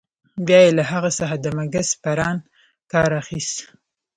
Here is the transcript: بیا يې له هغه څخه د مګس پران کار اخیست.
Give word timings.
بیا 0.45 0.59
يې 0.65 0.71
له 0.77 0.83
هغه 0.91 1.09
څخه 1.19 1.35
د 1.39 1.45
مګس 1.57 1.89
پران 2.03 2.37
کار 2.91 3.09
اخیست. 3.21 3.57